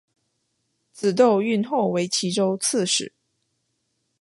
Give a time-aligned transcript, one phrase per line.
[0.91, 3.13] 子窦恽后为岐州刺史。